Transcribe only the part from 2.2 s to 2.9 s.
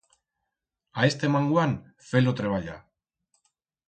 treballar.